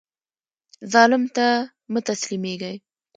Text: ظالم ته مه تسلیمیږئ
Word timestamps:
ظالم 0.93 1.23
ته 1.35 1.45
مه 1.91 1.99
تسلیمیږئ 2.07 2.75